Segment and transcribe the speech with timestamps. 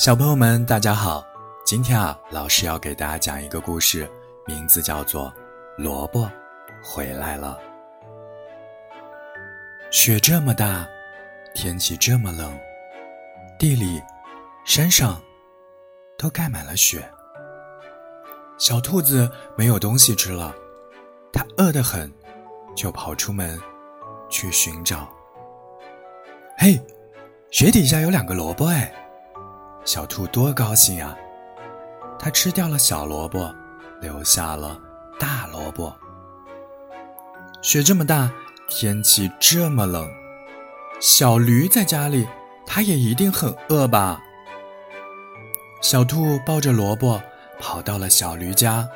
[0.00, 1.22] 小朋友们，大家好！
[1.62, 4.10] 今天啊，老师要给大家讲一个故事，
[4.46, 5.26] 名字叫做
[5.76, 6.26] 《萝卜
[6.82, 7.60] 回来了》。
[9.94, 10.88] 雪这么大，
[11.52, 12.58] 天气这么冷，
[13.58, 14.02] 地里、
[14.64, 15.20] 山上
[16.16, 17.06] 都盖满了雪。
[18.56, 20.54] 小兔子没有东西吃了，
[21.30, 22.10] 它饿得很，
[22.74, 23.60] 就跑出门
[24.30, 25.06] 去寻找。
[26.56, 26.80] 嘿，
[27.50, 28.90] 雪底下有两个萝卜哎！
[29.84, 31.16] 小兔多高兴啊！
[32.18, 33.52] 它吃掉了小萝卜，
[34.00, 34.78] 留下了
[35.18, 35.96] 大萝卜。
[37.62, 38.30] 雪这么大，
[38.68, 40.06] 天气这么冷，
[41.00, 42.28] 小驴在家里，
[42.66, 44.20] 它也一定很饿吧？
[45.80, 47.20] 小兔抱着萝卜
[47.58, 48.86] 跑到了小驴家，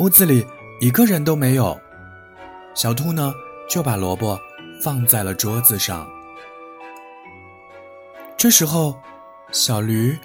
[0.00, 0.44] 屋子里
[0.80, 1.80] 一个人都没有。
[2.74, 3.32] 小兔呢，
[3.68, 4.38] 就把萝卜
[4.82, 6.10] 放在了桌子上。
[8.36, 9.00] 这时候。
[9.52, 10.16] 小驴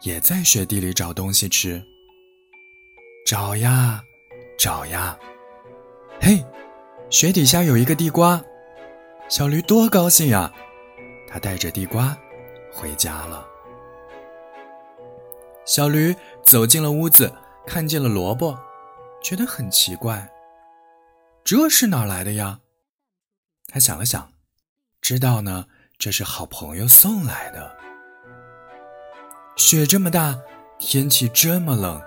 [0.00, 1.82] 也在雪地里找东西吃，
[3.26, 4.02] 找呀
[4.58, 5.18] 找呀，
[6.20, 6.42] 嘿，
[7.10, 8.42] 雪底下有一个地瓜，
[9.28, 10.50] 小驴多高兴呀！
[11.28, 12.16] 他带着地瓜
[12.72, 13.46] 回家了。
[15.66, 17.30] 小驴走进了屋子，
[17.66, 18.58] 看见了萝卜，
[19.22, 20.30] 觉得很奇怪，
[21.44, 22.60] 这是哪来的呀？
[23.68, 24.32] 他想了想，
[25.02, 25.66] 知道呢，
[25.98, 27.76] 这是好朋友送来的。
[29.56, 30.38] 雪这么大，
[30.78, 31.98] 天气这么冷，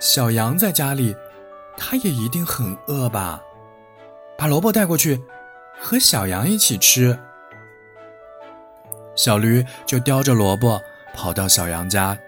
[0.00, 1.16] 小羊在家里，
[1.78, 3.42] 它也一定很饿吧？
[4.36, 5.18] 把萝卜带过去，
[5.80, 7.18] 和小羊一起吃。
[9.16, 10.78] 小驴就叼着萝卜
[11.14, 12.18] 跑到小羊家，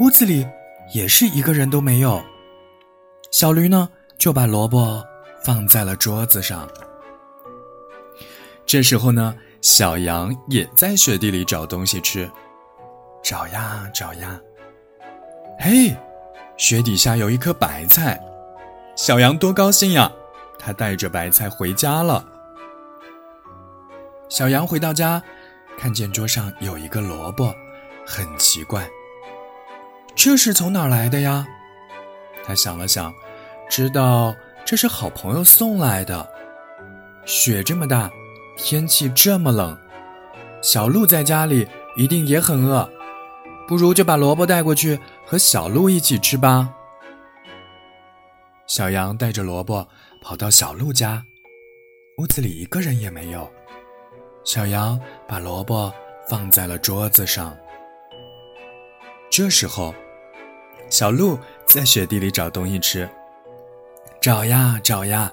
[0.00, 0.46] 屋子里
[0.94, 2.24] 也是一个人都没有。
[3.30, 5.04] 小驴呢，就把萝卜
[5.44, 6.66] 放在了桌子上。
[8.64, 12.30] 这时候呢，小羊也在雪地里找东西吃。
[13.24, 14.38] 找呀找呀，
[15.58, 15.96] 嘿，
[16.58, 18.20] 雪底下有一颗白菜，
[18.96, 20.12] 小羊多高兴呀！
[20.58, 22.22] 它带着白菜回家了。
[24.28, 25.22] 小羊回到家，
[25.78, 27.50] 看见桌上有一个萝卜，
[28.06, 28.86] 很奇怪，
[30.14, 31.46] 这是从哪儿来的呀？
[32.44, 33.10] 他想了想，
[33.70, 34.34] 知道
[34.66, 36.28] 这是好朋友送来的。
[37.24, 38.10] 雪这么大，
[38.58, 39.74] 天气这么冷，
[40.60, 42.86] 小鹿在家里一定也很饿。
[43.66, 46.72] 不如就把萝卜带过去和小鹿一起吃吧。
[48.66, 49.86] 小羊带着萝卜
[50.22, 51.24] 跑到小鹿家，
[52.18, 53.50] 屋子里一个人也没有。
[54.44, 55.92] 小羊把萝卜
[56.28, 57.56] 放在了桌子上。
[59.30, 59.94] 这时候，
[60.90, 63.08] 小鹿在雪地里找东西吃，
[64.20, 65.32] 找呀找呀，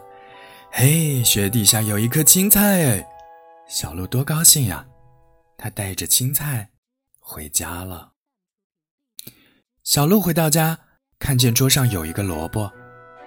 [0.72, 3.08] 嘿，雪底下有一颗青菜哎！
[3.68, 4.86] 小鹿多高兴呀，
[5.58, 6.69] 它带着青菜
[7.19, 8.11] 回家了。
[9.84, 10.78] 小鹿回到家，
[11.18, 12.72] 看见桌上有一个萝卜，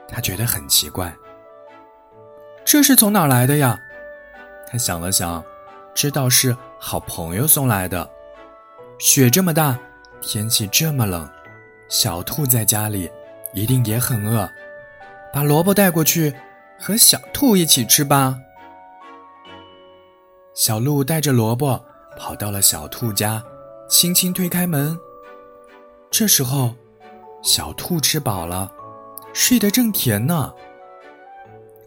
[0.07, 1.13] 他觉得很奇怪。
[2.65, 3.77] 这是从哪儿来的呀？
[4.69, 5.45] 他想了想，
[5.97, 8.09] 知道是好朋友送来的。
[9.01, 9.77] 雪这么大，
[10.21, 11.29] 天气这么冷，
[11.89, 13.11] 小兔在家里
[13.53, 14.49] 一定也很饿，
[15.33, 16.33] 把萝卜带过去
[16.79, 18.39] 和小兔一起吃吧。
[20.55, 21.85] 小鹿带着萝卜
[22.17, 23.43] 跑到了小兔家，
[23.89, 24.97] 轻轻推开门。
[26.17, 26.73] 这时候，
[27.43, 28.71] 小兔吃饱了，
[29.33, 30.55] 睡得正甜呢。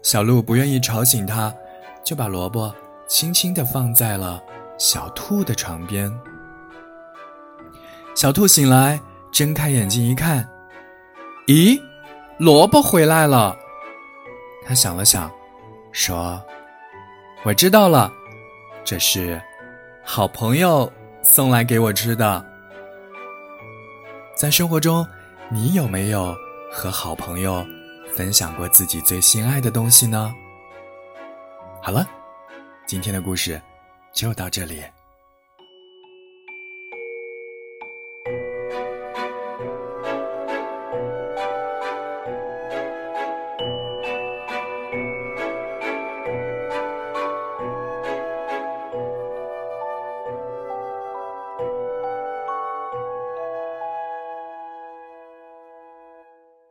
[0.02, 1.50] 小鹿不愿意吵醒它，
[2.04, 2.70] 就把萝卜
[3.06, 4.42] 轻轻地放在了
[4.76, 6.12] 小兔的床边。
[8.14, 9.00] 小兔醒来，
[9.32, 10.46] 睁开眼睛一看，
[11.46, 11.80] 咦，
[12.36, 13.56] 萝卜回来了。
[14.62, 15.32] 他想了想，
[15.90, 16.38] 说
[17.46, 18.12] ：“我知道了，
[18.84, 19.40] 这是
[20.04, 22.44] 好朋友送来给我吃的。”
[24.38, 25.04] 在生活中，
[25.50, 26.32] 你有没有
[26.70, 27.66] 和好朋友
[28.14, 30.32] 分享过自己最心爱的东西呢？
[31.82, 32.08] 好了，
[32.86, 33.60] 今天的故事
[34.12, 34.84] 就到这里。